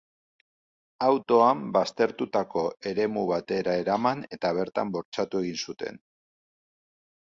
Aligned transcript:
Autoan 1.07 1.59
baztertutako 1.75 2.63
eremu 2.93 3.27
batera 3.33 3.75
eraman 3.83 4.25
eta 4.39 4.53
bertan 4.61 4.95
bortxatu 4.97 5.43
egin 5.45 5.61
zuten. 5.67 6.01